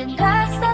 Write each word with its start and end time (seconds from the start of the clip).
dan 0.00 0.16
rasa 0.16 0.69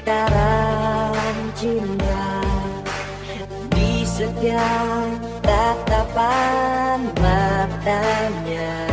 getaran 0.00 1.36
cinta 1.52 2.40
di 3.68 4.00
setiap 4.08 5.12
tatapan 5.44 7.04
matanya. 7.20 8.89